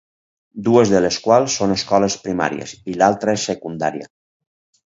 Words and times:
Dues 0.67 0.93
de 0.93 1.01
les 1.05 1.19
quals 1.25 1.57
són 1.61 1.75
escoles 1.75 2.17
primàries 2.23 2.75
i 2.95 2.99
l'altra 3.03 3.37
és 3.41 3.47
secundària. 3.51 4.09